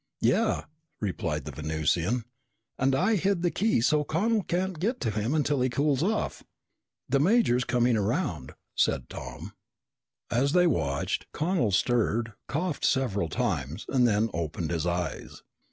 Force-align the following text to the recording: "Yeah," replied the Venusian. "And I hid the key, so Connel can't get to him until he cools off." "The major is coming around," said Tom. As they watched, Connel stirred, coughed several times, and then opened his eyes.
"Yeah," 0.21 0.63
replied 0.99 1.45
the 1.45 1.51
Venusian. 1.51 2.23
"And 2.79 2.95
I 2.95 3.17
hid 3.17 3.43
the 3.43 3.51
key, 3.51 3.81
so 3.81 4.03
Connel 4.03 4.41
can't 4.41 4.79
get 4.79 4.99
to 5.01 5.11
him 5.11 5.35
until 5.35 5.61
he 5.61 5.69
cools 5.69 6.01
off." 6.01 6.43
"The 7.07 7.19
major 7.19 7.55
is 7.55 7.65
coming 7.65 7.95
around," 7.95 8.53
said 8.73 9.09
Tom. 9.09 9.53
As 10.31 10.53
they 10.53 10.65
watched, 10.65 11.27
Connel 11.33 11.69
stirred, 11.69 12.33
coughed 12.47 12.83
several 12.83 13.29
times, 13.29 13.85
and 13.89 14.07
then 14.07 14.31
opened 14.33 14.71
his 14.71 14.87
eyes. 14.87 15.43